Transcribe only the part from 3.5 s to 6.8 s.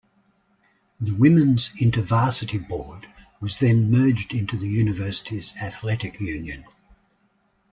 then merged into the Universities Athletic Union.